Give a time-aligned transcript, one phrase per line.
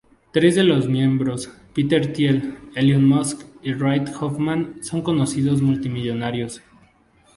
[0.33, 6.59] Tres de los miembros, Peter Thiel, Elon Musk, y Reid Hoffman son conocidos multimillonarios.